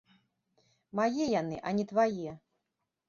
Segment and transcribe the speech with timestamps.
[0.99, 2.31] Мае яны, а не твае!